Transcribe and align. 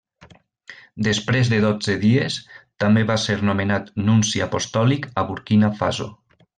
Després 1.07 1.51
de 1.51 1.59
dotze 1.65 1.97
dies, 2.05 2.39
també 2.85 3.05
va 3.13 3.19
ser 3.27 3.37
nomenat 3.51 3.95
nunci 4.09 4.45
apostòlic 4.51 5.11
a 5.25 5.29
Burkina 5.33 5.75
Faso. 5.85 6.15